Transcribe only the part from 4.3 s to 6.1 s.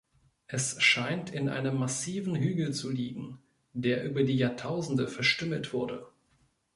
Jahrtausende verstümmelt wurde.